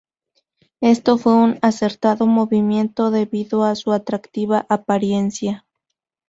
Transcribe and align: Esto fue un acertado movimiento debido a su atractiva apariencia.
Esto 0.81 1.19
fue 1.19 1.35
un 1.35 1.59
acertado 1.61 2.25
movimiento 2.25 3.11
debido 3.11 3.63
a 3.65 3.75
su 3.75 3.91
atractiva 3.91 4.65
apariencia. 4.67 5.67